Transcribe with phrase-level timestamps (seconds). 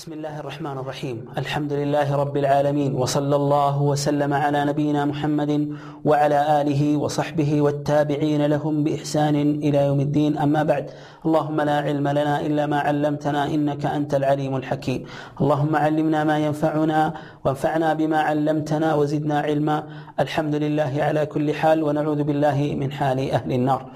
[0.00, 6.60] بسم الله الرحمن الرحيم الحمد لله رب العالمين وصلى الله وسلم على نبينا محمد وعلى
[6.60, 10.90] اله وصحبه والتابعين لهم باحسان إلى يوم الدين اما بعد
[11.26, 15.04] اللهم لا علم لنا الا ما علمتنا انك انت العليم الحكيم
[15.40, 19.86] اللهم علمنا ما ينفعنا وانفعنا بما علمتنا وزدنا علما
[20.20, 23.90] الحمد لله على كل حال ونعوذ بالله من حال أهل النار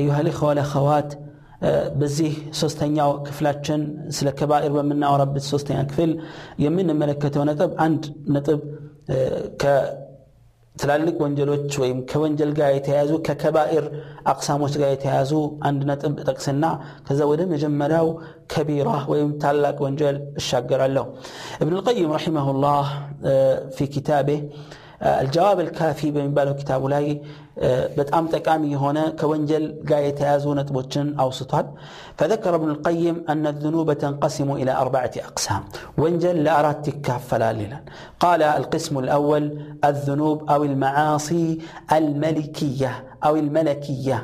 [0.00, 1.29] ايها الاخوه والاخوات
[2.00, 3.80] በዚህ ሶስተኛው ክፍላችን
[4.18, 6.12] ስለ ከባኢር በምናወራበት ሶስተኛ ክፍል
[6.64, 8.60] የምንመለከተው ነጥብ አንድ ነጥብ
[9.62, 13.86] ከትላልቅ ወንጀሎች ወይም ከወንጀል ጋር የተያያዙ ከከባኢር
[14.32, 15.32] አቅሳሞች ጋር የተያያዙ
[15.68, 16.64] አንድ ነጥብ ጠቅስና
[17.08, 18.08] ከዛ ወደ መጀመሪያው
[18.54, 21.06] ከቢራ ወይም ታላቅ ወንጀል እሻገራለሁ
[21.62, 22.86] እብን ልቀይም ረሒመሁላህ
[23.76, 24.40] ፊ ኪታቤህ
[25.23, 27.05] الجواب الكافي በሚባለው ኪታቡ ላይ
[27.97, 31.67] በጣም ጠቃሚ የሆነ ከወንጀል ጋር የተያዙ ነጥቦችን አውስቷል
[32.19, 35.61] فذكر ابن القيم أن الذنوب تنقسم إلى أربعة أقسام
[36.01, 37.51] وانجل لأرات كافلا
[38.23, 39.43] قال القسم الأول
[39.89, 41.45] الذنوب أو المعاصي
[41.97, 42.91] الملكية
[43.25, 44.17] أو الملكية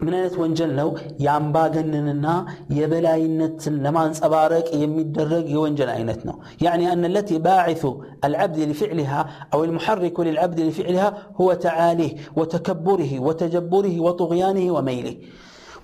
[0.00, 0.88] ምን አይነት ወንጀል ነው
[1.24, 2.26] የአምባገነንና
[2.78, 7.82] የበላይነትን ለማንጸባረቅ የሚደረግ የወንጀል አይነት ነው يعني أن التي باعث
[8.28, 9.20] العبد لفعلها
[9.54, 11.08] أو المحرك للعبد لفعلها
[11.40, 15.14] هو تعاليه وتكبره وتجبره وطغيانه وميله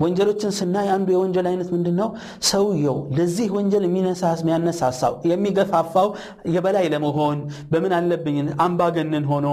[0.03, 2.09] ወንጀሎችን ስናይ አንዱ የወንጀል አይነት ምንድን ነው
[2.51, 6.09] ሰውየው ለዚህ ወንጀል የሚነሳስ የሚያነሳሳው የሚገፋፋው
[6.55, 7.39] የበላይ ለመሆን
[7.73, 9.49] በምን አለብኝ አምባገነን ሆኖ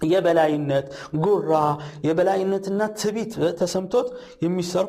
[0.00, 0.86] የበላይነት
[1.24, 1.52] ጉራ
[2.06, 4.08] የበላይነትና ትቢት ተሰምቶት
[4.44, 4.86] የሚሰሩ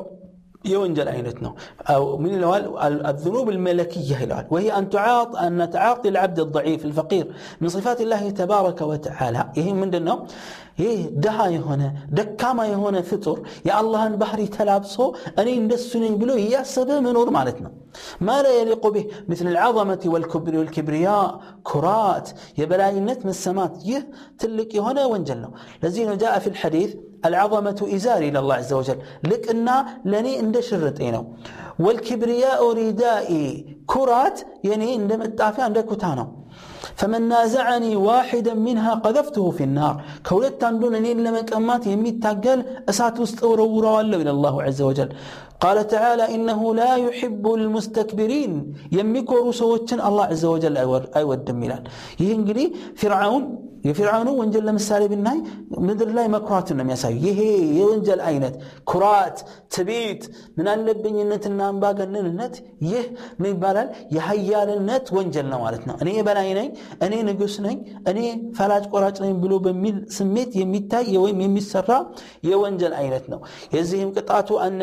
[0.65, 1.53] يونجل أينتنا
[1.89, 2.43] أو من
[2.83, 9.51] الذنوب الملكية وهي أن تعاط أن تعاطي العبد الضعيف الفقير من صفات الله تبارك وتعالى.
[9.57, 10.25] يهم من دنا
[10.79, 13.41] إيه دها يهونا دكاما يهونا فطر.
[13.65, 17.71] يا الله أن بحري تلابسه أني ندسني بلو يا سبب منور مالتنا
[18.21, 21.39] ما لا يليق به مثل العظمة والكبر والكبرياء.
[21.63, 22.29] كرات.
[22.57, 25.51] يا بلاينت من السمات يه تلك هنا وانجلنا
[25.83, 26.95] الذين جاء في الحديث
[27.25, 28.97] العظمة إزاري الله عز وجل.
[29.23, 31.23] لك إنا لني اند شرطينو
[31.79, 36.27] والكبرياء ردائي كرات يعني عند متافي عند كتانو.
[36.95, 40.03] فمن نازعني واحدا منها قذفته في النار.
[40.27, 45.09] كولت عندون نين لما كمات يميت تاقل أسات وستورا إلى الله عز وجل.
[45.64, 48.52] قال تعالى إنه لا يحب المستكبرين
[48.92, 50.74] يمكر سوتشن الله عز وجل
[51.16, 51.82] أيود ميلان
[52.20, 52.64] يهنجلي
[53.00, 53.44] فرعون
[53.88, 55.38] የፊርዓኑ ወንጀል ለምሳሌ ብናይ
[55.86, 57.40] ምድር ላይ መኩራትን ነው የሚያሳዩ ይሄ
[57.78, 58.54] የወንጀል አይነት
[58.90, 59.38] ኩራት
[59.74, 60.22] ትቢት
[60.58, 62.54] ምን አለብኝነትና አምባገነንነት
[62.90, 63.04] ይህ
[63.40, 66.68] ምን ይባላል የሀያልነት ወንጀል ነው ማለት ነው እኔ በላይ ነኝ
[67.06, 67.76] እኔ ንጉስ ነኝ
[68.12, 68.20] እኔ
[68.58, 71.90] ፈላጭ ቆራጭ ነኝ ብሎ በሚል ስሜት የሚታይ ወይም የሚሰራ
[72.50, 73.42] የወንጀል አይነት ነው
[73.76, 74.80] የዚህም ቅጣቱ አነ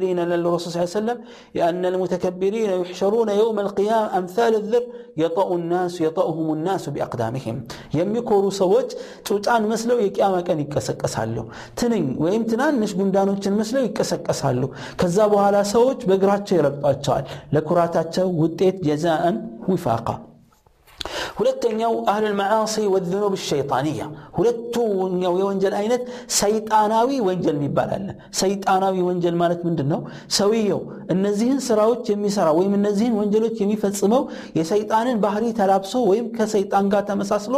[0.00, 1.18] ልሙተከብሪን ለረሱል ስ ሰለም
[1.58, 4.84] የአነ ልሙተከብሪን يحشرون يوم القيامة أمثال الذر
[5.16, 7.56] يطأ الناس يطأهم الناس بأقدامهم
[7.98, 8.88] የሚኮሩ ሰዎች
[9.28, 11.36] ጩጫን መስለው የቅያማ ቀን ይቀሰቀሳሉ
[11.80, 14.62] ትንኝ ወይም ትናንሽ ጉንዳኖችን መስለው ይቀሰቀሳሉ
[15.00, 17.24] ከዛ በኋላ ሰዎች በእግራቸው ይረግጧቸዋል
[17.56, 19.36] ለኩራታቸው ውጤት ጀዛአን
[19.72, 20.08] ዊፋቃ
[21.41, 24.01] ሁለተኛው አህሉል መዓሲ ወዘኑብ ሸይጣንያ
[24.37, 24.75] ሁለቱ
[25.39, 26.01] የወንጀል አይነት
[26.39, 28.07] ሰይጣናዊ ወንጀል የሚባል አለ
[28.41, 30.01] ሰይጣናዊ ወንጀል ማለት ምንድን ነው
[30.37, 30.81] ሰውየው
[31.15, 34.23] እነዚህን ስራዎች የሚሰራ ወይም እነዚህን ወንጀሎች የሚፈጽመው
[34.59, 37.55] የሰይጣንን ባህሪ ተላብሶ ወይም ከሰይጣን ጋር ተመሳስሎ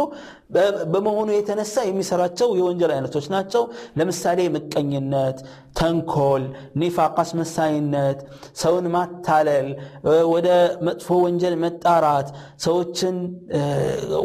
[0.92, 3.62] በመሆኑ የተነሳ የሚሰራቸው የወንጀል አይነቶች ናቸው
[4.00, 5.38] ለምሳሌ ምቀኝነት
[5.78, 6.42] ተንኮል
[6.80, 8.18] ኒፋቅ አስመሳይነት
[8.62, 9.68] ሰውን ማታለል
[10.34, 10.48] ወደ
[10.88, 12.28] መጥፎ ወንጀል መጣራት
[12.66, 13.16] ሰዎችን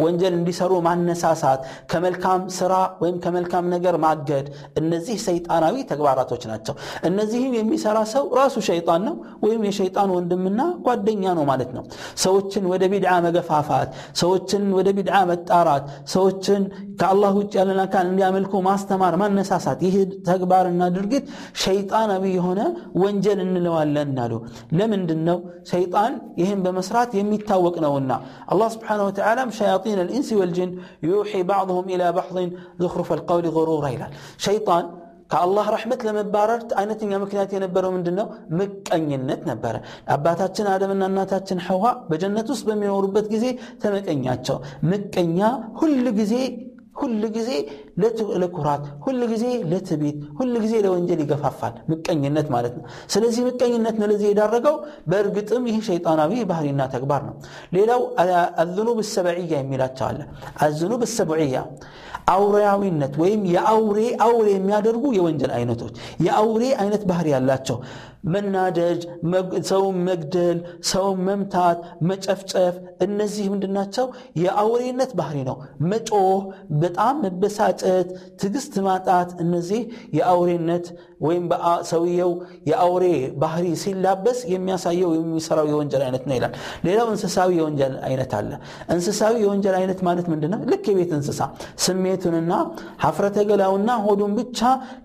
[0.04, 1.62] ወንጀል እንዲሰሩ ማነሳሳት
[1.92, 4.48] ከመልካም ስራ ወይም ከመልካም ነገር ማገድ
[4.82, 6.76] እነዚህ ሰይጣናዊ ተግባራቶች ናቸው።
[7.10, 9.16] እነዚህም የሚሰራ ሰው ራሱ ሸይጣን ነው
[9.46, 11.84] ወይም የሸይጣን ወንድምና ጓደኛ ነው ማለት ነው።
[12.24, 13.90] ሰዎችን ወደ ቢድዓ መገፋፋት
[14.22, 16.62] ሰዎችን ወደ ቢድዓ መጣራት ሰዎችን
[17.01, 19.97] ከአላህ ውጭ ያለን አካል እንዲያመልኩ ማስተማር ማነሳሳት ይህ
[20.29, 21.25] ተግባርና ድርጊት
[21.65, 22.61] ሸይጣናዊ የሆነ
[23.05, 24.35] ወንጀል እንለዋለን አሉ
[24.79, 25.41] ለምንድን ነው
[25.73, 26.13] ሸይጣን
[26.43, 28.13] ይህን በመስራት የሚታወቅ ነውና
[28.53, 30.71] አላህ ስብሓን ወተዓላ شياطين الإنس والجن
[31.03, 32.37] يوحي بعضهم إلى بعض
[32.83, 34.13] زخرف القول غرورا ይላል
[34.45, 34.85] ሸይጣን
[35.31, 38.27] ከአላህ ረሕመት ለመባረር አይነተኛ ምክንያት የነበረው ምንድን ነው
[38.59, 39.75] ምቀኝነት ነበረ
[40.15, 43.47] አባታችን አደምና እናታችን ሐዋ በጀነት ውስጥ በሚኖሩበት ጊዜ
[43.85, 44.59] ተመቀኛቸው
[44.91, 45.41] ምቀኛ
[45.81, 46.35] ሁል ጊዜ
[47.00, 47.52] ሁል ጊዜ
[48.42, 54.28] ለኩራት ሁል ጊዜ ለትቤት ሁል ጊዜ ለወንጀል ይገፋፋል። ምቀኝነት ማለት ነው። ስለዚህ ምቀኝነት ነው ለዚህ
[54.32, 54.76] የዳረገው።
[55.10, 57.36] በእርግጥም ይህ ሸይጣናዊ ባህሪና ተግባር ነው።
[57.74, 58.02] ሌላው
[58.62, 60.20] አዝኑብ ሰብዕያ የሚላቸው አለ።
[60.62, 61.58] አዝኑብ ሰብዕያ
[62.32, 65.94] አውሬያዊነት ወይም የአውሬ አውሬ የሚያደርጉ የወንጀል አይነቶች
[66.26, 67.78] የአውሬ አይነት ባህሪ ያላቸው
[68.30, 69.02] መናደጅ፣
[69.70, 70.58] ሰውን መግደል፣
[70.90, 71.78] ሰውን መምታት፣
[72.10, 74.06] መጨፍጨፍ እነዚህ ምንድናቸው?
[74.44, 75.58] የአውሬነት ባህሪ ነው።
[75.92, 76.42] መጮህ፣
[76.82, 78.10] በጣም መበሳጨት፣
[78.42, 79.82] ትዕግስት ማጣት እነዚህ
[80.18, 80.88] የአውሬነት
[81.20, 81.46] ወይም
[81.90, 82.32] ሰውየው
[82.70, 83.06] የአውሬ
[83.42, 86.54] ባህሪ ሲላበስ የሚያሳየው የሚሰራው የወንጀል አይነት ነው ይላል።
[86.86, 88.52] ሌላው እንስሳዊ የወንጀል አይነት አለ።
[88.96, 90.62] እንስሳዊ የወንጀል አይነት ማለት ምንድነው?
[90.72, 91.42] ልክ የቤት እንስሳ
[91.86, 92.52] ስሜቱንና
[93.04, 94.60] ሀፍረተ ገላውና ሆዱን ብቻ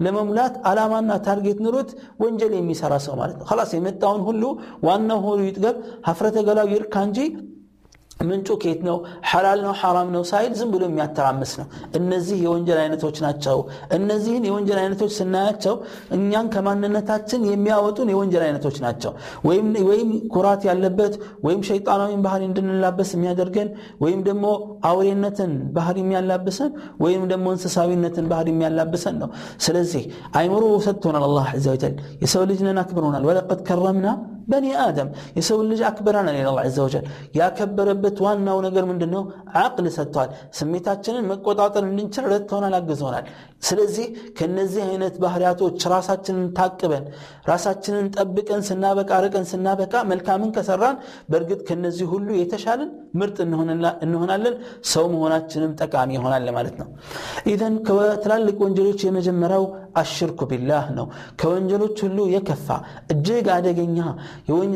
[0.04, 1.90] ለመሙላት አላማና ታርጌት ኑሮት
[2.22, 4.42] ወንጀል የሚሰራ ሰው ማለት ነው። ላስ የመጣውን ሁሉ
[4.86, 5.76] ዋናው ሆዱ ይጥገብ፣
[6.08, 7.18] ሀፍረተ ገላው ይርካ እንጂ
[8.20, 8.96] ምንጩ ኬት ነው
[9.28, 11.66] ሐላል ነው ሐራም ነው ሳይል ዝም ብሎ የሚያተራምስ ነው።
[11.98, 13.58] እነዚህ የወንጀል አይነቶች ናቸው።
[13.96, 15.74] እነዚህን የወንጀል አይነቶች ስናያቸው
[16.16, 19.12] እኛን ከማንነታችን የሚያወጡን የወንጀል አይነቶች ናቸው።
[19.44, 21.14] ወይም ኩራት ያለበት
[21.46, 23.68] ወይም ሸይጣናዊን ባህሪ እንድንላበስ የሚያደርገን
[24.04, 24.46] ወይም ደግሞ
[24.88, 26.72] አውሬነትን ባህሪ የሚያላብሰን
[27.04, 29.30] ወይም ደግሞ እንስሳዊነትን ባህሪ የሚያላብሰን ነው።
[29.66, 30.04] ስለዚህ
[30.38, 31.94] አይምሮ ሰጥቶናል አላህ ዐዘ ወጀል።
[32.24, 34.08] የሰው ልጅ ነን አክብሮናል። ወለቀድ ከረምና
[34.48, 37.04] በኒ አደም የሰውን ልጅ አክብረናል ይላል ዐዘ ወጀል።
[37.38, 39.22] ያከበረበት ዋናው ነገር ምንድን ነው?
[39.60, 43.26] አቅል ሰጥቷል። ስሜታችንን መቆጣጠር እንድንችል ረድቶናል፣ አግዞናል።
[43.62, 44.06] ስለዚህ
[44.38, 47.04] ከነዚህ አይነት ባህሪያቶች ራሳችንን ታቅበን
[47.48, 50.96] ራሳችንን ጠብቀን ስናበቃ ርቀን ስናበቃ መልካምን ከሰራን
[51.30, 53.38] በእርግጥ ከነዚህ ሁሉ የተሻለን ምርጥ
[54.04, 54.54] እንሆናለን።
[54.92, 56.88] ሰው መሆናችንም ጠቃሚ ይሆናል ማለት ነው።
[57.52, 59.64] ኢዘን ከትላልቅ ወንጀሎች የመጀመሪያው
[59.94, 61.06] አሽርኩ ቢላህ ነው።
[61.40, 62.68] ከወንጀሎች ሁሉ የከፋ
[63.14, 63.98] እጅግ አደገኛ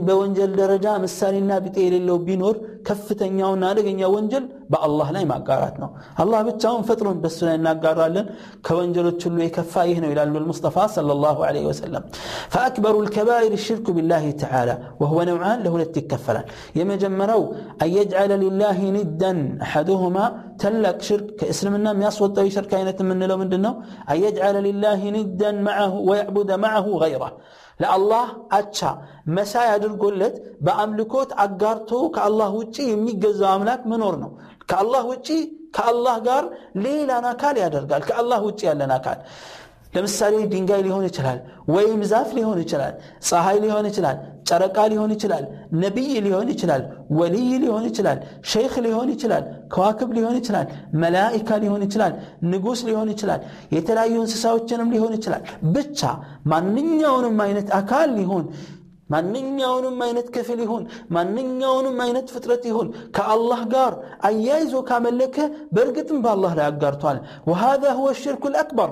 [0.08, 2.56] በወንጀል ደረጃ ምሳሌና ቢጤ የሌለው ቢኖር
[2.88, 8.27] ከፍተኛውና አደገኛ ወንጀል በአላህ ላይ ማጋራት ነው። አላህ ብቻውን ፈጥሮን በሱ ላይ እናጋራለን።
[8.67, 12.03] ከወንጀሎች ሁሉ የከፋ ይህ ነው ይላሉ ሙስጠፋ ሰለላሁ ዐለይሂ ወሰለም።
[12.53, 14.69] ፈአክበሩ ልከባኢር ሽርኩ ቢላህ ተዓላ
[15.01, 16.47] ወሁወ ነውዓን ለሁለት ይከፈላል።
[16.79, 17.43] የመጀመሪያው
[17.85, 20.17] አየጅዓለ ሊላህ ኒደን አሐዱሁማ
[20.61, 23.73] ታላቅ ሽርክ ከእስልምና የሚያስወጣው የሽርክ አይነት የምንለው ምንድን ነው?
[24.13, 25.57] አየጅዓለ ሊላህ ኒደን
[26.07, 27.33] ወየዕቡደ መዐሁ ገይረህ
[27.79, 28.25] ለአላህ
[28.57, 28.79] አቻ
[29.35, 30.35] መሳይ አድርጎለት
[30.65, 34.31] በአምልኮት አጋርቶ ከአላህ ውጪ የሚገዛው አምላክ መኖር ነው።
[34.68, 35.28] ከአላህ ውጪ
[35.76, 36.44] ከአላህ ጋር
[36.84, 39.18] ሌላን አካል ያደርጋል። ከአላህ ውጪ ያለን አካል
[39.94, 41.38] ለምሳሌ ድንጋይ ሊሆን ይችላል፣
[41.68, 42.94] ወይም ዛፍ ሊሆን ይችላል፣
[43.28, 44.16] ፀሐይ ሊሆን ይችላል፣
[44.48, 45.44] ጨረቃ ሊሆን ይችላል፣
[45.82, 46.82] ነቢይ ሊሆን ይችላል፣
[47.18, 48.18] ወልይ ሊሆን ይችላል፣
[48.50, 49.42] ሸይኽ ሊሆን ይችላል፣
[49.72, 50.66] ከዋክብ ሊሆን ይችላል፣
[51.02, 52.12] መላኢካ ሊሆን ይችላል፣
[52.50, 53.40] ንጉሥ ሊሆን ይችላል፣
[53.76, 55.42] የተለያዩ እንስሳዎችንም ሊሆን ይችላል።
[55.74, 56.00] ብቻ
[56.52, 58.44] ማንኛውንም አይነት አካል ሊሆን
[59.11, 63.93] ማንኛውንም አይነት ክፍል ይሁን ማንኛውንም አይነት ፍጥረት ይሁን ከአላህ ጋር
[64.23, 65.37] አያይዞ ካመለከ
[65.75, 67.17] በእርግጥም በአላህ ላይ አጋርቷል።
[67.47, 68.89] وهذا هو الشرك الأكبر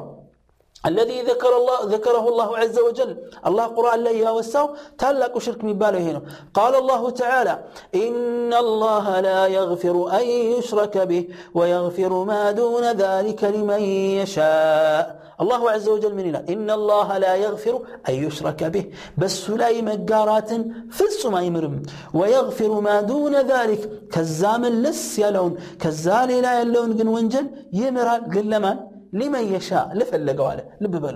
[0.87, 3.17] الذي ذكر الله ذكره الله عز وجل.
[3.47, 4.67] الله قرآن لا يوساو
[4.99, 6.23] تلك شرك من باله هنا.
[6.55, 7.55] قال الله تعالى
[7.95, 13.81] إن الله لا يغفر أن يشرك به ويغفر ما دون ذلك لمن
[14.23, 15.27] يشاء.
[15.41, 18.85] الله عز وجل من إله إن الله لا يغفر أن يشرك به.
[19.19, 20.51] بس لا مقارات
[20.97, 21.83] فلس ما يمرم.
[22.15, 23.83] ويغفر ما دون ذلك.
[24.15, 25.53] كزام لس يلون.
[25.83, 28.77] كزال لا يلون قن وانجل يمرال قل لمن
[29.14, 29.70] ሊመን የሻ
[30.00, 31.16] ለፈለገው አለ። ልብ በሉ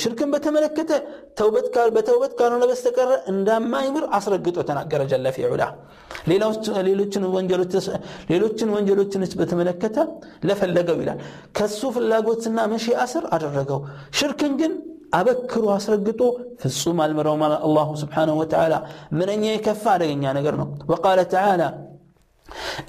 [0.00, 0.90] ሽርክን በተመለከተ
[1.38, 5.64] ተውበት በተውበት ካልሆነ በስተቀረ እንደማይምር አስረግጦ ተናገረ ጀለ ፊ ዑላ።
[8.30, 9.98] ሌሎችን ወንጀሎችንስ በተመለከተ
[10.48, 11.20] ለፈለገው ይላል።
[11.58, 13.82] ከሱ ፍላጎትና መሺአ ስር አደረገው።
[14.18, 14.72] ሽርክን ግን
[15.12, 16.20] አበክሮ አስረግጦ
[16.62, 18.74] ፍጹም አልምረውም አላሁ ስብሓነሁ ወተዓላ።
[19.18, 21.62] ምንኛ የከፋ አደገኛ ነገር ነው። ወቃለ ተዓላ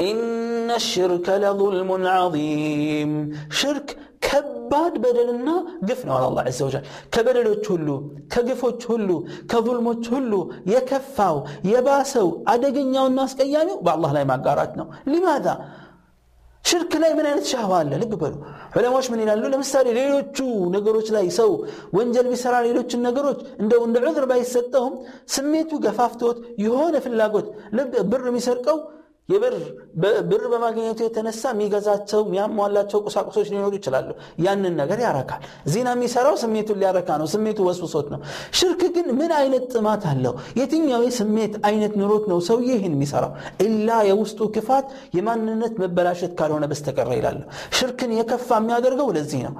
[0.04, 3.12] ኢነ ሽርከ ለظልሙን ዐዚም
[3.58, 3.88] ሽርክ
[4.26, 5.49] ከባድ በደልና
[5.88, 7.88] ግፍ ነው አላህ ዐዘ ወጀል። ከበደሎች ሁሉ
[8.35, 9.11] ከግፎች ሁሉ
[9.52, 10.32] ከظልሞች ሁሉ
[10.73, 11.37] የከፋው
[11.70, 15.46] የባሰው አደገኛውና አስቀያሚው በአላህ ላይ ማጋራት ነው። ሊማዛ
[16.64, 17.90] ሽርክ ላይ ምን አይነት ሻህዋ አለ?
[18.00, 18.35] ልብ በሉ
[18.76, 19.42] ዑለማዎች ምን ይላሉ?
[19.52, 20.38] ለምሳሌ ሌሎቹ
[20.75, 21.50] ነገሮች ላይ ሰው
[21.96, 24.94] ወንጀል ቢሰራ ሌሎችን ነገሮች እንደው እንደ ዑዝር ባይሰጠውም
[25.35, 27.46] ስሜቱ ገፋፍቶት የሆነ ፍላጎት
[28.11, 28.78] ብር የሚሰርቀው
[29.28, 29.54] የብር
[30.28, 34.09] ብር በማግኘቱ የተነሳ የሚገዛቸው የሚያሟላቸው ቁሳቁሶች ሊኖሩ ይችላሉ።
[34.45, 35.40] ያንን ነገር ያረካል።
[35.73, 38.21] ዚና የሚሰራው ስሜቱን ሊያረካ ነው። ስሜቱ ወስውሶት ነው።
[38.59, 40.35] ሽርክ ግን ምን አይነት ጥማት አለው?
[40.61, 43.33] የትኛው የስሜት አይነት ኑሮት ነው ሰውዬ ይህን የሚሰራው?
[43.66, 44.87] ኢላ የውስጡ ክፋት
[45.18, 47.40] የማንነት መበላሸት ካልሆነ በስተቀረ ይላሉ።
[47.78, 49.56] ሽርክን የከፋ የሚያደርገው ለዚህ ነው።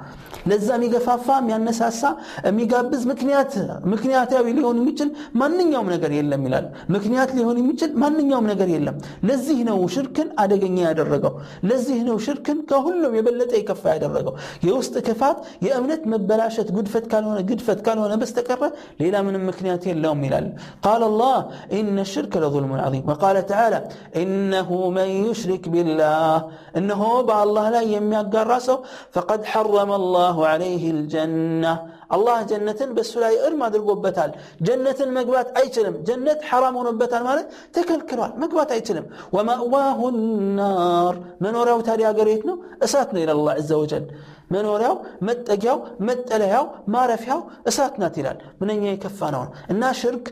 [0.49, 2.01] ለዛ የሚገፋፋ የሚያነሳሳ
[2.47, 3.53] የሚጋብዝ ምክንያት
[3.93, 5.09] ምክንያታዊ ሊሆን የሚችል
[5.41, 8.97] ማንኛውም ነገር የለም ይላል ምክንያት ሊሆን የሚችል ማንኛውም ነገር የለም
[9.27, 11.33] ለዚህ ለዚህ ነው ሽርክን አደገኛ ያደረገው
[11.69, 14.33] ለዚህ ነው ሽርክን ከሁሉም የበለጠ የከፋ ያደረገው
[14.65, 18.61] የውስጥ ክፋት የእምነት መበላሸት ጉድፈት ካልሆነ ግድፈት ካልሆነ በስተቀረ
[19.01, 20.47] ሌላ ምንም ምክንያት የለውም ይላል
[20.85, 21.35] ቃል አላህ
[21.77, 23.75] ኢነ ሽርክ ለظልሙን ዐዚም ወቃለ ተዓላ
[24.23, 26.37] ኢነሁ መን ዩሽሪክ ቢላህ
[26.81, 28.79] እነሆ በአላህ ላይ የሚያጋራ ሰው
[29.17, 31.65] ፈቀድ ሐረመ አላሁ ዐለይህ ልጀና
[32.08, 34.30] አላህ ጀነትን በእሱ ላይ እርም አድርጎበታል
[34.66, 40.00] ጀነትን መግባት አይችልም ጀነት ሐራም ሆኖበታል ማለት ተከልክሏል መግባት አይችልም ወማእዋሁ
[40.60, 44.06] ናር መኖሪያው ታዲያ ሀገር የት ነው እሳት ነው ይላል አላህ ዘ ወጀል
[44.54, 44.94] መኖሪያው
[45.28, 46.64] መጠጊያው መጠለያው
[46.94, 50.26] ማረፊያው እሳት ናት ይላል ምንኛ የከፋ ነው እና ሽርክ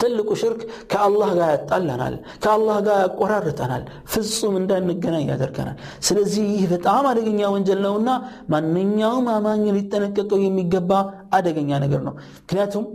[0.00, 0.60] ትልቁ ሽርክ
[0.92, 2.14] ከአላህ ጋር ያጣላናል
[2.44, 8.10] ከአላህ ጋር ያቆራርጠናል ፍጹም እንዳንገናኝ ያደርገናል። ስለዚህ ይህ በጣም አደገኛ ወንጀል ነውና
[8.54, 10.92] ማንኛውም አማኝ ሊጠነቀቀው የሚገባ
[11.32, 12.86] አደገኛ ነገር ነው። ምክንያቱም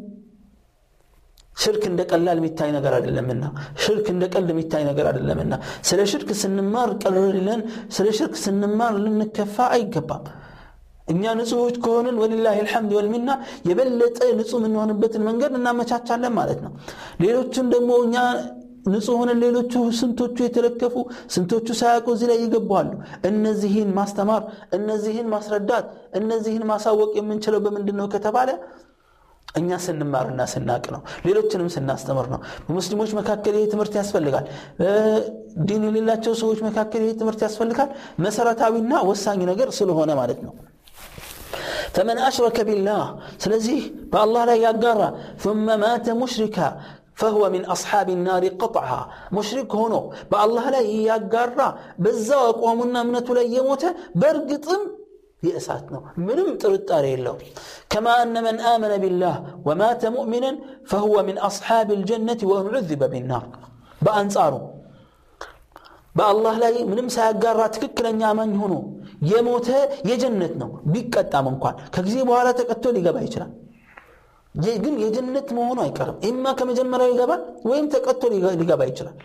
[1.58, 3.44] ሽርክ እንደ ቀላል የሚታይ ነገር አይደለምና
[3.84, 5.54] ሽርክ እንደ ቀልድ የሚታይ ነገር አይደለምና።
[5.90, 7.62] ስለ ሽርክ ስንማር ቀልለን
[7.96, 10.26] ስለ ሽርክ ስንማር ልንከፋ አይገባም
[11.08, 13.30] እኛ ንጹሖች ከሆንን ወሊላህ ልሐምድ ወልሚና
[13.70, 16.72] የበለጠ ንጹህ የምንሆንበትን መንገድ እናመቻቻለን ማለት ነው።
[17.24, 18.16] ሌሎቹን ደግሞ እኛ
[18.88, 20.96] ንጹህ ሆነን ሌሎቹ ስንቶቹ የተለከፉ
[21.36, 22.90] ስንቶቹ ሳያውቁ እዚህ ላይ ይገባሉ
[23.30, 24.42] እነዚህን ማስተማር
[24.78, 25.86] እነዚህን ማስረዳት
[26.20, 28.50] እነዚህን ማሳወቅ የምንችለው በምንድን ነው ከተባለ
[29.56, 34.46] እኛ ስንማርና ስናቅ ነው። ሌሎችንም ስናስተምር ነው። በሙስሊሞች መካከል ይህ ትምህርት ያስፈልጋል።
[35.68, 37.90] ዲን የሌላቸው ሰዎች መካከል ይህ ትምህርት ያስፈልጋል።
[38.26, 40.54] መሰረታዊና ወሳኝ ነገር ስለሆነ ማለት ነው
[41.96, 43.04] فمن أشرك بالله
[43.44, 45.02] سلزيه فالله لا يقر.
[45.46, 46.68] ثم مات مشركا
[47.22, 49.02] فهو من أصحاب النار قطعا.
[49.38, 51.70] مشرك هنا فالله لا يقرى
[52.04, 53.16] بالزواق ومنا من
[53.58, 53.84] يموت،
[54.22, 54.68] برقط
[55.48, 56.00] يأساتنا.
[56.28, 57.38] من امترد الله
[57.92, 59.36] كما أن من آمن بالله
[59.68, 60.52] ومات مؤمنا
[60.92, 63.46] فهو من أصحاب الجنة وأن عذب بالنار.
[64.06, 64.64] بأنصاره
[66.18, 68.82] بأ الله لا من امسى قرى تككل أن يامن هنو
[69.31, 69.69] የሞተ
[70.11, 73.51] የጀነት ነው ቢቀጣም እንኳን ከጊዜ በኋላ ተቀጥቶ ሊገባ ይችላል
[74.85, 78.23] ግን የጀነት መሆኑ አይቀርም ኢማ ከመጀመሪያው ይገባል ወይም ተቀጥቶ
[78.61, 79.17] ሊገባ ይችላል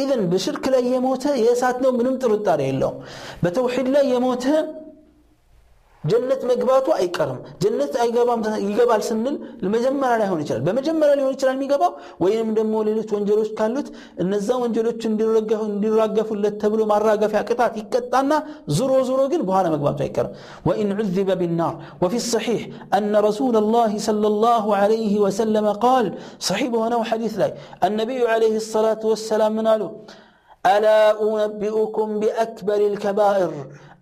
[0.00, 2.96] ኢዘን በሽርክ ላይ የሞተ የእሳት ነው ምንም ጥርጣሬ የለውም
[3.42, 4.46] በተውሒድ ላይ የሞተ
[6.03, 9.35] ጀነት መግባቱ አይቀርም ጀነት አይገባም ይገባል ስንል
[9.75, 11.91] መጀመሪያ ላይሆን ይችላል በመጀመሪያ ሊሆን ይችላል የሚገባው
[12.23, 13.87] ወይንም ደግሞ ሌሎች ወንጀሎች ካሉት
[14.23, 18.31] እነዛ ወንጀሎች እንዲራገፉለት ተብሎ ማራገፊያ ቅጣት ይቀጣና
[18.77, 20.33] ዙሮ ዙሮ ግን በኋላ መግባቱ አይቀርም
[20.69, 22.63] ወኢን ዑذበ ቢናር ወፊ ሰሒሕ
[22.99, 26.07] አነ ረሱል ላህ صለ ላሁ ለይህ ወሰለመ ቃል
[26.49, 27.53] ሰሒ በሆነው ሐዲስ ላይ
[27.87, 29.83] አነቢዩ ለይህ ሰላቱ ወሰላም ምን አሉ
[30.65, 33.51] ألا أنبئكم بأكبر الكبائر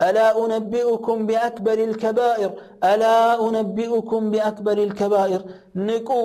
[0.06, 2.50] ألا أنبئكم بأكبر الكبائر
[2.90, 5.40] ألا أنبئكم بأكبر الكبائر
[5.88, 6.22] نكو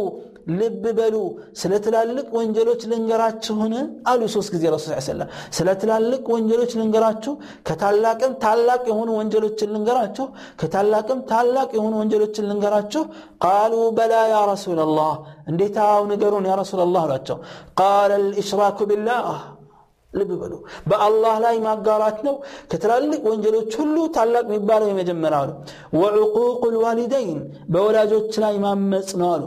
[0.60, 1.16] ልብ በሉ
[1.62, 3.76] ስለ ትላልቅ ወንጀሎች ልንገራችሁ ሆነ
[4.12, 7.34] አሉ ሶስት ጊዜ ረሱ ሰለም ስለ ትላልቅ ወንጀሎች ልንገራችሁ
[7.68, 10.26] ከታላቅም ታላቅ የሆኑ ወንጀሎችን ልንገራችሁ
[10.62, 13.04] ከታላቅም ታላቅ የሆኑ ወንጀሎችን ልንገራችሁ
[13.46, 15.12] ቃሉ በላ ያ ረሱላላህ
[15.52, 17.40] እንዴታው ንገሩን ያ ረሱላላህ አሏቸው
[17.82, 19.28] ቃለ ልእሽራኩ ቢላህ
[20.14, 20.54] ልብ በሉ
[20.90, 22.36] በአላህ ላይ ማጋራት ነው
[22.72, 25.56] ከትላልቅ ወንጀሎች ሁሉ ታላቅ የሚባለው የመጀመሪያው ነው
[26.02, 27.40] ወዕቁቁ ልዋሊደይን
[27.74, 29.46] በወላጆች ላይ ማመፅ ነው አሉ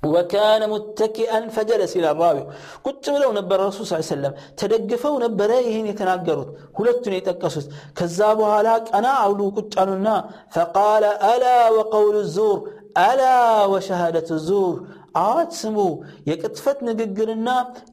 [0.00, 2.42] وكان متكئا فجلس الى الراوي
[2.86, 6.48] ቁጭ ብለው ነበር ረሱል ስ ሰለም ተደግፈው ነበረ ይህን የተናገሩት
[6.78, 7.66] ሁለቱን የጠቀሱት
[7.98, 10.08] ከዛ በኋላ ቀና አውሉ ቁጭ አሉና
[10.56, 11.44] ፈቃለ አላ
[11.76, 12.58] ወቀውሉ ዙር
[13.04, 13.22] አላ
[13.74, 14.74] ወሸሃደት ዙር
[15.20, 15.78] አዋጅ ስሙ
[16.28, 17.48] የቅጥፈት ንግግርና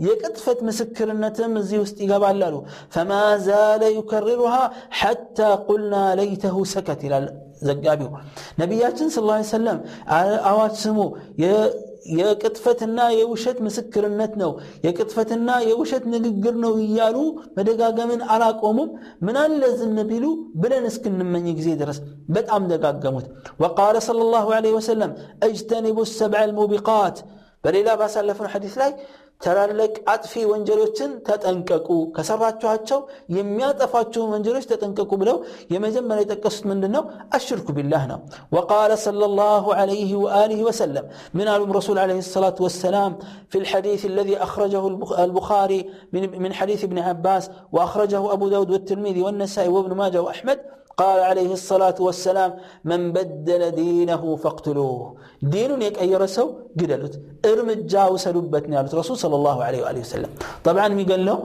[0.05, 2.55] የቅጥፈት ምስክርነትም እዚህ ውስጥ ይገባል አሉ
[2.95, 3.11] ፈማ
[3.47, 4.55] ዛለ ዩከርሩሃ
[5.01, 7.27] ሐታ ቁልና ለይተሁ ሰከት ይላል
[7.61, 8.11] ዘጋቢው
[8.61, 9.21] ነቢያችን ስ
[9.51, 9.79] ሰለም
[10.51, 10.99] አዋጅ ስሙ
[12.14, 14.50] የቅጥፈትና የውሸት ምስክርነት ነው፣
[14.84, 17.16] የቅጥፈትና የውሸት ንግግር ነው እያሉ
[17.56, 18.90] መደጋገምን አላቆሙም።
[19.26, 20.26] ምናለ ዝም ቢሉ
[20.62, 23.28] ብለን እስክንመኝ ጊዜ ድረስ በጣም ደጋገሙት።
[23.62, 25.12] ወቃለ ሰለላሁ ዐለይሂ ወሰለም
[25.48, 27.18] እጅተኒቡ ሰብዐ ልሙቢቃት
[27.64, 28.90] በሌላ ባሳለፍነው ሐዲስ ላይ
[29.43, 32.99] ተላልቅ አጥፊ ወንጀሎችን ተጠንቀቁ ከሰራችኋቸው
[33.35, 35.37] የሚያጠፋችሁን ወንጀሎች ተጠንቀቁ ብለው
[35.73, 37.03] የመጀመሪያ የጠቀሱት ምንድን ነው
[37.37, 38.19] አሽርኩ ቢላህ ነው
[38.55, 41.05] ወቃለ صلى الله عليه وآله وسلم
[41.37, 43.11] من علم رسول عليه الصلاة والسلام
[43.51, 44.83] في الحديث الذي أخرجه
[45.25, 45.81] البخاري
[46.13, 47.43] من, من حديث ابن عباس
[47.75, 50.59] وأخرجه أبو داود والترمذي والنسائي وابن ماجه وأحمد
[51.01, 52.51] قال عليه الصلاة والسلام
[52.89, 55.01] من بدل دينه فاقتلوه
[55.53, 56.47] دين يكأير سو
[56.79, 57.13] قدلت
[57.51, 60.31] ارمجا وسلبتني على الرسول صلى الله عليه وآله وسلم
[60.67, 61.37] طبعا مي قال له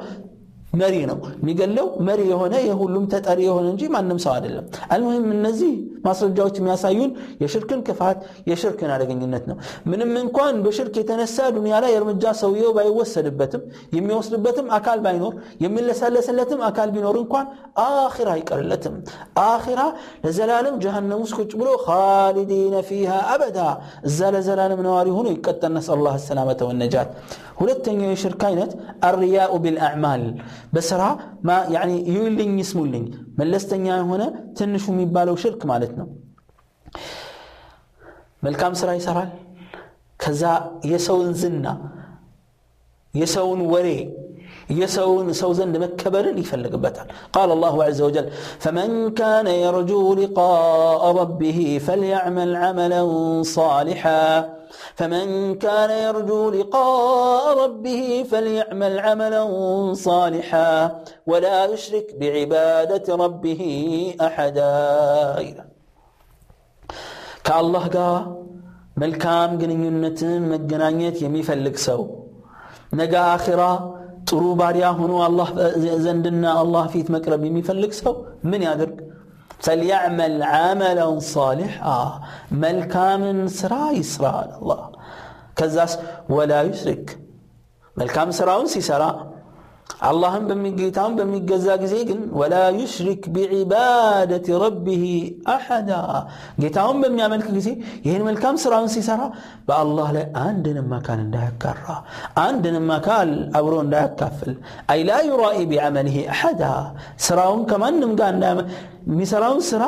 [0.80, 4.64] መሪ ነው የሚገለው መሪ የሆነ የሁሉም ተጠሪ የሆነ እንጂ ማንም ሰው አይደለም
[4.94, 5.72] አልሙሂም እነዚህ
[6.06, 7.10] ማስረጃዎች የሚያሳዩን
[7.42, 8.18] የሽርክን ክፋት
[8.50, 9.56] የሽርክን አደገኝነት ነው
[9.90, 13.62] ምንም እንኳን በሽርክ የተነሳ ዱንያ ላይ እርምጃ ሰውየው ባይወሰድበትም
[13.96, 17.46] የሚወስድበትም አካል ባይኖር የሚለሳለስለትም አካል ቢኖር እንኳን
[17.84, 18.96] አኺራ አይቀርለትም
[19.46, 19.80] አኺራ
[20.24, 23.58] ለዘላለም ጀሃነም ውስጥ ቁጭ ብሎ ካሊዲነ ፊሃ አበዳ
[24.08, 27.10] እዛ ለዘላለም ነዋሪ ሆኖ ይቀጠል ነስአል ላህ ሰላመተ ወነጃት
[27.60, 28.70] ሁለተኛው የሽርክ አይነት
[29.08, 30.22] አርያኡ ቢልአዕማል
[30.74, 31.02] በስራ
[32.08, 33.04] ይዩልኝ ይስሙልኝ
[33.40, 34.22] መለስተኛ የሆነ
[34.58, 36.08] ትንሹ የሚባለው ሽርክ ማለት ነው
[38.46, 39.30] መልካም ስራ ይሰራል
[40.22, 40.44] ከዛ
[40.92, 41.66] የሰውን ዝና
[43.14, 43.88] የሰውን ወሬ
[44.70, 46.74] يسون سوزن مكبرا يفلق
[47.32, 53.02] قال الله عز وجل فمن كان يرجو لقاء ربه فليعمل عملا
[53.42, 54.54] صالحا
[54.94, 59.44] فمن كان يرجو لقاء ربه فليعمل عملا
[59.94, 63.62] صالحا ولا يشرك بعبادة ربه
[64.20, 65.64] أحدا
[67.46, 68.22] كالله قال
[69.02, 72.00] መልካም ግንኙነትን መገናኘት የሚፈልግ ሰው
[73.00, 73.62] ነገ አኺራ
[74.28, 75.48] ጥሩ ባሪያ ሆኖ አላህ
[76.04, 78.14] ዘንድና አላህ ፊት መቅረብ የሚፈልግ ሰው
[78.52, 78.98] ምን ያድርግ
[79.64, 82.00] فليعمل عملا صالحا
[82.62, 84.80] መልካምን ስራ ይስራ አላህ
[85.58, 85.92] ከዛስ
[86.36, 87.06] ወላ ዩስሪክ
[87.96, 89.02] መልካም ስራውን ሲሰራ
[90.08, 95.02] አላህን በሚጌታውን በሚገዛ ጊዜ ግን ወላ ዩሽሪክ ቢዒባደት ረቢህ
[95.54, 95.90] አሐዳ
[96.62, 97.68] ጌታውን በሚያመልክ ጊዜ
[98.06, 99.22] ይህን መልካም ስራውን ሲሰራ
[99.68, 101.86] በአላህ ላይ አንድንም አካል እንዳያጋራ
[102.44, 104.52] አንድንም አካል አብሮ እንዳያካፍል
[104.94, 106.64] አይ ላ ዩራኢ ቢዓመልህ አሐዳ
[107.28, 108.34] ስራውን ከማንም ጋር
[109.08, 109.84] የሚሰራውን ስራ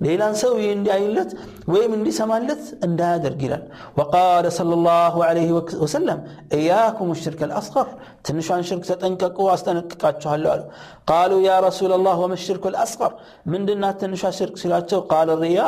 [0.00, 1.30] ሌላን ሰው ይህ እንዲያይለት
[1.72, 3.64] ወይም እንዲሰማለት እንዳያደርግ ይላል
[3.98, 5.40] ወቃለ صለ ላሁ ለ
[5.82, 6.20] ወሰለም
[6.58, 7.88] እያኩም ሽርክ አልአስቀር
[8.26, 10.62] ትንሿን ሽርክ ተጠንቀቁ አስጠነቅቃችኋለሁ አሉ
[11.10, 13.12] ቃሉ ያ ረሱላ ላህ ወመሽርክ ልአስቀር
[13.52, 15.60] ምንድናት ትንሿ ሽርክ ሲሏቸው ቃል ሪያ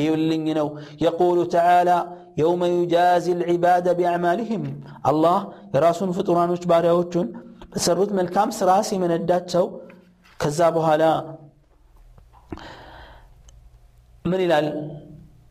[0.00, 0.70] እዩልኝ ነው
[1.04, 1.90] የቁሉ ተዓላ
[2.40, 4.64] የውመ ዩጃዚ ልዕባደ ቢአዕማልህም
[5.10, 5.38] አላህ
[5.74, 7.28] የራሱን ፍጡራኖች ባሪያዎቹን
[7.72, 9.64] በሰሩት መልካም ስራ ሲመነዳቸው
[10.40, 11.04] ከዛ በኋላ
[14.31, 14.67] من ይላል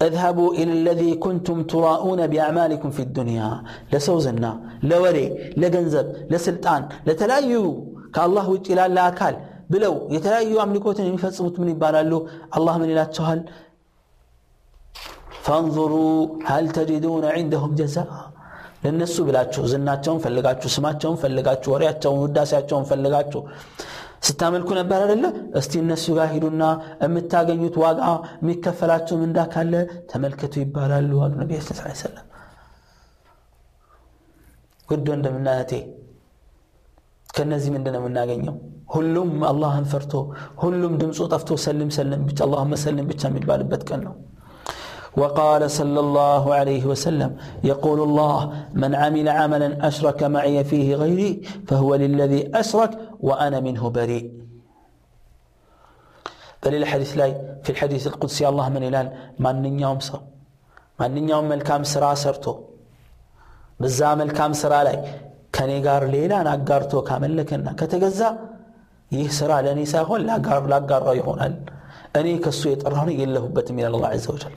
[0.06, 3.48] اذهبوا إلى الذي كنتم تراؤون بأعمالكم في الدنيا
[3.92, 4.52] لسوزنا
[4.90, 5.26] لوري
[5.60, 7.64] لجنزب لسلطان لتلايو
[8.14, 9.34] كالله وجلال لا أكال
[9.72, 12.18] بلو يتلايو أملكوتن يفصمت من يبالالو
[12.56, 13.40] الله من لا تشهل
[15.44, 16.16] فانظروا
[16.50, 18.08] هل تجدون عندهم جزاء
[18.84, 23.40] ለነሱ ብላችሁ ዝናቸውን ፈልጋችሁ ስማቸውን ፈልጋችሁ ወሬያቸውን ውዳሴያቸውን ፈልጋችሁ
[24.23, 25.25] ስታመልኩ ነበር አይደለ?
[25.59, 26.63] እስቲ እነሱ ጋር ሂዱና
[27.03, 28.01] የምታገኙት ዋጋ
[28.41, 29.73] የሚከፈላቸው ምንዳ ካለ
[30.11, 31.69] ተመልከቱ ይባላሉ አሉ ነቢ ስ
[32.03, 32.27] ሰለም
[34.89, 35.71] ውድ ወንድምናቴ
[37.29, 38.55] ከነዚህ ምንድን የምናገኘው?
[38.93, 40.13] ሁሉም አላህን ፈርቶ
[40.63, 44.13] ሁሉም ድምፁ ጠፍቶ ሰልም ሰልም ብቻ አላሁመ ሰልም ብቻ የሚባልበት ቀን ነው
[45.16, 47.30] وقال صلى الله عليه وسلم
[47.64, 48.38] يقول الله
[48.82, 54.26] من عمل عملا أشرك معي فيه غيري فهو للذي أشرك وأنا منه بريء
[56.62, 57.26] بل الحديث لا
[57.64, 59.08] في الحديث القدسي الله من إلال
[59.44, 60.20] من يوم صر
[61.00, 62.54] من يوم الكام سرا سرتو
[63.80, 64.98] بزام الكام سرا لاي
[65.54, 68.30] كان يقار ليلا نقارتو كامل لكنا كتجزا
[69.16, 70.22] ይህ ስራ ለእኔ ሳይሆን
[70.70, 71.52] ላጋራው ይሆናል
[72.18, 74.56] እኔ ከእሱ የጠራሁ የለሁበትም ይላል አላ ዘ ወጀል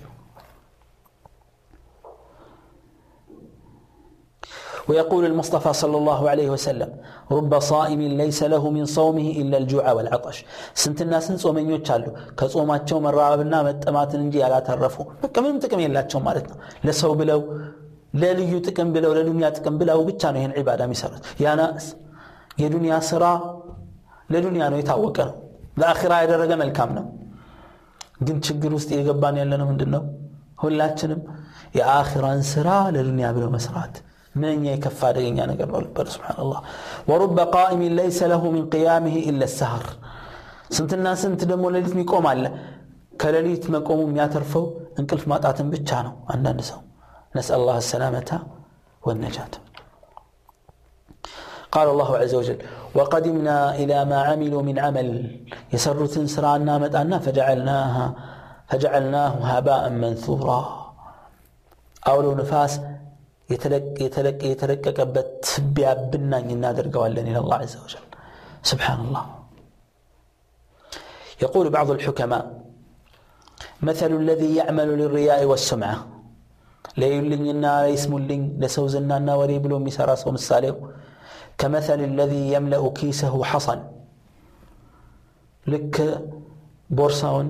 [4.89, 6.89] ويقول المصطفى صلى الله عليه وسلم
[7.37, 10.37] رب صائم ليس له من صومه إلا الجوع والعطش
[10.83, 12.09] سنت الناس ومن يتشالو
[12.39, 17.39] كصوماتهم الرابنا متماتن እንጂ ያላተረፉ በቃ ምንም ጥቅም የላቸውም ማለት ነው ለሰው ብለው
[18.21, 21.85] ለልዩ ጥቅም ብለው ለዱንያ ጥቅም ብለው ብቻ ነው ይህን ዒባዳ የሚሰሩት ያናስ
[22.63, 23.25] የዱንያ ስራ
[24.33, 25.35] ለዱንያ ነው የታወቀ ነው
[25.81, 27.05] ለአኺራ ያደረገ መልካም ነው
[28.27, 30.03] ግን ችግር ውስጥ የገባን ያለ ነው ምንድን ነው
[30.63, 31.21] ሁላችንም
[31.77, 33.95] የአኺራን ስራ ለዱንያ ብለው መስራት
[34.41, 36.59] ምንኛ የከፋ አደገኛ ነገር ነው ልበሉ ስብሓንላህ
[37.09, 39.85] ወሩበ ቃኢሚን ለይሰ ለሁ ምን ቅያምህ ኢለ ሰህር
[40.75, 42.43] ስንትና ስንት ደግሞ ሌሊት የሚቆም አለ
[43.21, 44.63] ከሌሊት መቆሙ የሚያተርፈው
[45.01, 46.79] እንቅልፍ ማጣትን ብቻ ነው አንዳንድ ሰው
[47.37, 48.31] ነስአል ላህ ሰላመታ
[49.09, 49.53] ወነጃት
[51.75, 52.59] قال الله عز وجل
[52.97, 55.07] وقدمنا إلى ما عملوا من عمل
[55.73, 58.05] يسرت سرانا متأنا فجعلناها
[58.69, 60.61] فجعلناه هباء منثورا
[62.03, 62.71] أولو نفاس
[64.49, 68.05] የተለቀቀበት ትቢያ ብናኝ እናደርገዋለን إلى الله عز وجل
[68.71, 69.23] سبحان الله
[71.43, 72.43] يقول بعض الحكماء
[73.87, 75.97] مثل الذي يعمل للرياء والسمعة
[76.99, 80.75] ለዩልኝና ለይስሙልኝ ለሰው ዝናና ወሬ ብሎ የሚሰራ ሰው ምሳሌው
[81.61, 83.79] كمثل الذي يملأ كيسه حصن
[85.73, 85.95] لك
[86.97, 87.47] بورساون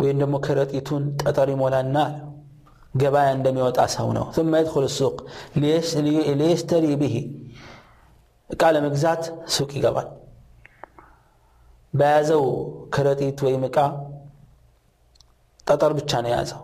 [0.00, 2.04] وين دمو كرتيتون تطري مولانا
[3.02, 5.16] ገበያ እንደሚወጣ ሰው ነው ثم يدخل السوق
[6.40, 7.14] ليشتري به
[8.50, 9.22] እቃ ለመግዛት
[9.54, 10.08] ሱቅ ይገባል
[11.94, 12.44] በያዘው
[12.94, 13.76] ከረጢት ወይም እቃ
[15.68, 16.62] ጠጠር ብቻ ነው የያዘው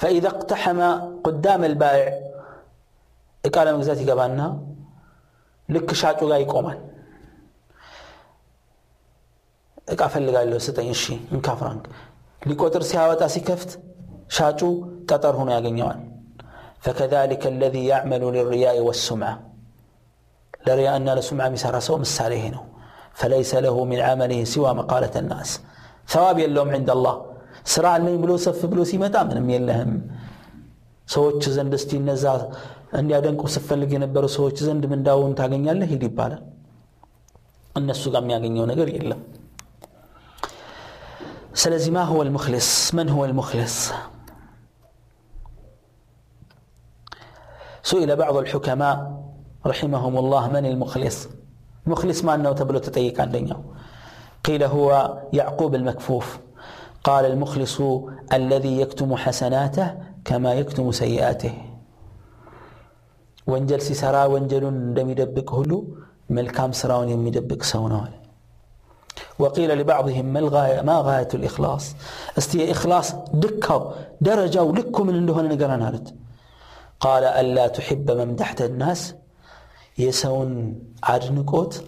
[0.00, 0.80] فإذا اقتحم
[1.26, 2.08] قدام البائع
[3.44, 4.40] እቃ ለመግዛት ይገባና
[5.68, 6.78] ልክ ሻጩ ጋር ይቆማል
[9.92, 11.84] እቃ ፈልጋለሁ ስጠኝ እሺ እንካ ፍራንክ
[12.42, 13.70] ሊቆጥር ሲያወጣ ሲከፍት
[14.36, 14.60] ሻጩ
[15.09, 15.97] تطر هنا يغنيون
[16.83, 19.35] فكذلك الذي يعمل للرياء والسمعة.
[20.67, 22.03] لرياء أن السمعة مسارة سوم
[22.45, 22.61] هنا.
[23.19, 25.49] فليس له من عمله سوى مقالة الناس.
[26.07, 27.15] ثواب اللوم عند الله.
[27.73, 29.93] سرع من بلو بلوسي بلو سيمة من أمي اللهم
[31.15, 32.33] سوچ زند ستين نزا
[32.97, 36.37] أن يدنك وسفل لكي نبر سوچ زند من داون تاقن يالله يدي بالا
[37.77, 39.17] الناس قام يغن يونا
[41.61, 43.77] سلزي ما هو المخلص من هو المخلص
[47.86, 48.96] سئل بعض الحكماء
[49.66, 51.28] رحمهم الله من المخلص
[51.86, 53.56] مخلص ما أنه تبلو تتيك عندنا
[54.44, 56.38] قيل هو يعقوب المكفوف
[57.04, 57.76] قال المخلص
[58.32, 59.86] الذي يكتم حسناته
[60.24, 61.54] كما يكتم سيئاته
[63.52, 65.72] ወንጀል ሲሰራ ወንጀሉን እንደሚደብቅ ሁሉ
[66.36, 68.14] መልካም ስራውን የሚደብቅ ሰው ነው አለ
[69.42, 71.84] وقيل لبعضهم ما الغاية ما غاية الإخلاص
[72.38, 73.06] استي إخلاص
[73.42, 73.80] دكاو
[74.28, 76.06] درجة ولكو من عنده نقران هالت
[76.99, 79.15] قال ألا تحب من تحت الناس؟
[79.97, 81.83] يسون عدنكوت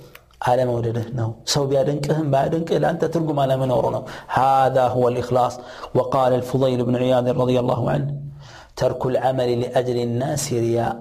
[0.48, 5.60] على مولده نو سو بيادنكهم بعدنك إلا أنت ترقم على من ورنو هذا هو الإخلاص
[5.96, 8.16] وقال الفضيل بن عياض رضي الله عنه
[8.76, 10.96] ترك العمل لأجل الناس رياء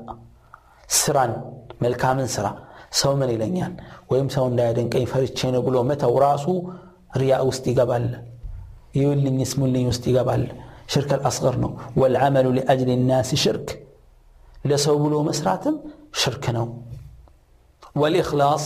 [0.89, 1.33] سران
[1.81, 2.53] ملكامن سرا
[2.91, 3.73] سو من إلينيان
[4.11, 6.55] ويم سو لا يدنكي فرشين يقولوا متى وراسو
[7.17, 8.05] رياء واستيقبال
[8.95, 10.43] يقول لي اسم لي واستيقبال
[10.93, 13.35] شرك الأصغر نو والعمل لأجل الناس
[14.65, 15.75] بلو مسراتم
[16.13, 16.67] شرك نو
[17.95, 18.65] والإخلاص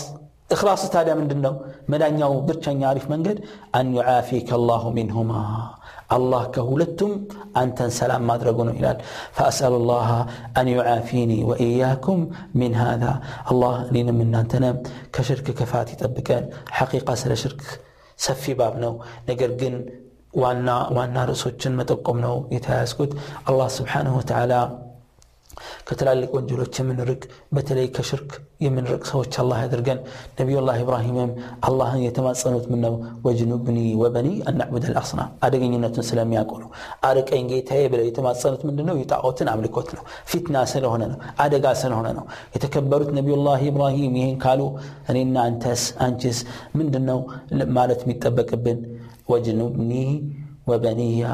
[0.52, 1.54] إخلاص تالي من دنو
[1.88, 3.38] مدانيو برشان يعرف منقد
[3.78, 5.40] أن يعافيك الله منهما
[6.16, 7.10] الله كهولتم
[7.56, 8.98] أنت سلام ما درقون إلى
[9.32, 10.26] فأسأل الله
[10.60, 12.18] أن يعافيني وإياكم
[12.60, 13.12] من هذا
[13.50, 14.70] الله لنا من أنتنا
[15.12, 16.44] كشرك كفاتي تبكان
[16.78, 17.62] حقيقة سلا شرك
[18.16, 18.92] سفي بابنو
[19.28, 19.74] نقرقن
[20.40, 23.10] وأنا وأنا رسوچن متقوم نو يتهاسكت
[23.48, 24.60] الله سبحانه وتعالى
[25.87, 27.21] ከትላልቅ ወንጀሎች የምንርቅ
[27.55, 28.31] በተለይ ከሽርክ
[28.65, 29.99] የምንርቅ ሰዎች አላህ ያድርገን
[30.39, 31.31] ነቢዩላህ ኢብራሂምም
[31.67, 32.95] አላህን የተማጸኑት ምን ነው
[33.25, 36.69] ወጅኑብኒ ወበኒ አናዕቡድ አልአስናም አደገኝነቱን ስለሚያውቁ ነው
[37.09, 42.25] አርቀኝ ጌታዬ ብለው የተማጸኑት ምንድ ነው የጣዖትን አምልኮት ነው ፊትና ስለሆነ ነው አደጋ ስለሆነ ነው
[42.55, 44.61] የተከበሩት ነቢዩላህ ኢብራሂም ይህን ካሉ
[45.13, 46.41] እኔና አንተስ አንቺስ
[46.79, 47.21] ምንድን ነው
[47.79, 48.81] ማለት የሚጠበቅብን
[49.33, 49.93] ወጅኑብኒ
[50.67, 51.25] وبني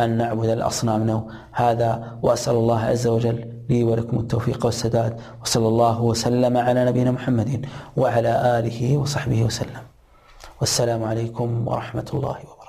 [0.00, 1.20] أن نعبد الأصنام نو
[1.52, 1.90] هذا
[2.22, 3.38] وأسأل الله عز وجل
[3.69, 7.65] لي ولكم التوفيق والسداد وصلى الله وسلم على نبينا محمد
[7.97, 9.83] وعلى آله وصحبه وسلم.
[10.59, 12.64] والسلام عليكم ورحمة الله وبركاته.